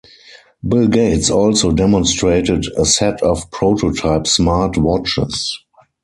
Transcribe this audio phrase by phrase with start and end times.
[0.67, 5.59] Bill Gates also demonstrated a set of prototype smart watches.